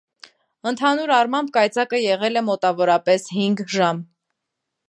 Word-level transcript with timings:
Ընդհանուր 0.71 1.13
առմամբ 1.17 1.53
կայծակը 1.57 2.01
եղել 2.05 2.41
է 2.41 2.45
մոտավորապես 2.49 3.29
հինգ 3.37 3.65
ժամ։ 3.77 4.05